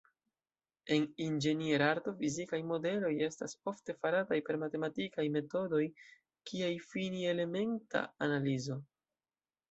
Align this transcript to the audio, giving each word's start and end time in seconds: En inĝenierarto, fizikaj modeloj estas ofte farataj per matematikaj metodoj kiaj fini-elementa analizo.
En 0.93 1.03
inĝenierarto, 1.23 2.13
fizikaj 2.21 2.59
modeloj 2.69 3.11
estas 3.25 3.53
ofte 3.71 3.95
farataj 4.05 4.39
per 4.47 4.57
matematikaj 4.63 5.25
metodoj 5.35 5.81
kiaj 6.53 6.71
fini-elementa 6.87 8.03
analizo. 8.29 8.79